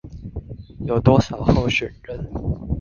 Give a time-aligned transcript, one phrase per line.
[0.87, 2.27] 有多少候選人